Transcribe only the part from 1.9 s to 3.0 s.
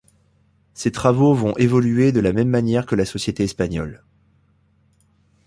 de la même manière que